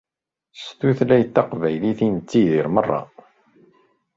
S 0.63 0.67
tutlayt 0.79 1.33
taqbaylit 1.35 1.99
i 2.07 2.07
nettdiri 2.13 2.67
meṛṛa. 2.73 3.01